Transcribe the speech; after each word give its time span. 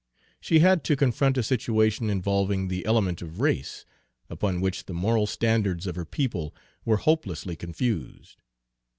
She 0.39 0.61
had 0.61 0.83
to 0.85 0.95
confront 0.95 1.37
a 1.37 1.43
situation 1.43 2.09
involving 2.09 2.69
the 2.69 2.83
element 2.87 3.21
of 3.21 3.39
race, 3.39 3.85
upon 4.31 4.59
which 4.59 4.85
the 4.85 4.95
moral 4.95 5.27
standards 5.27 5.85
of 5.85 5.95
her 5.95 6.05
people 6.05 6.55
were 6.83 6.97
hopelessly 6.97 7.55
confused. 7.55 8.41